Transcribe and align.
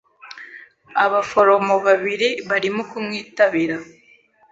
Abaforomo 1.05 1.73
babiri 1.85 2.29
barimo 2.49 2.81
kumwitabira. 2.91 3.75